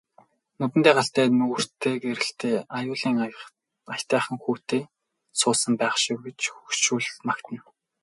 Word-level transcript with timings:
Нүдэндээ 0.59 0.93
галтай 0.95 1.27
нүүртээ 1.37 1.95
гэрэлтэй 2.03 2.55
аюулын 2.77 3.15
аятайхан 3.93 4.37
хүүтэй 4.43 4.81
суусан 5.39 5.73
байх 5.81 5.95
шив 6.03 6.17
гэж 6.25 6.39
хөгшчүүд 6.55 7.07
магтана. 7.27 7.61